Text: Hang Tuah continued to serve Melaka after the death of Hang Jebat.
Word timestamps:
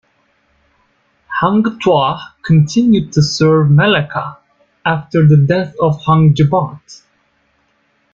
Hang 1.39 1.61
Tuah 1.77 2.31
continued 2.41 3.13
to 3.13 3.21
serve 3.21 3.67
Melaka 3.67 4.37
after 4.83 5.27
the 5.27 5.37
death 5.37 5.75
of 5.79 6.03
Hang 6.03 6.33
Jebat. 6.33 7.03